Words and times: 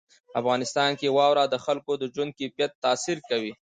افغانستان 0.39 0.91
کې 0.99 1.13
واوره 1.17 1.43
د 1.49 1.55
خلکو 1.65 1.91
د 1.97 2.03
ژوند 2.13 2.31
کیفیت 2.39 2.71
تاثیر 2.83 3.17
کوي. 3.29 3.53